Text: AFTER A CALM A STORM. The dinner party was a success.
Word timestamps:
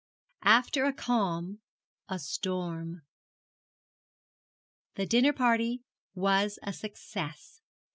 AFTER 0.47 0.85
A 0.85 0.93
CALM 0.93 1.59
A 2.09 2.17
STORM. 2.17 3.03
The 4.95 5.05
dinner 5.05 5.31
party 5.31 5.83
was 6.15 6.57
a 6.63 6.73
success. 6.73 7.61